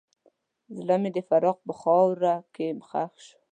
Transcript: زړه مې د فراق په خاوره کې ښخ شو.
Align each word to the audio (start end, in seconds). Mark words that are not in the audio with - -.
زړه 0.77 0.95
مې 1.01 1.09
د 1.13 1.17
فراق 1.27 1.57
په 1.67 1.73
خاوره 1.81 2.33
کې 2.53 2.67
ښخ 2.89 3.13
شو. 3.25 3.37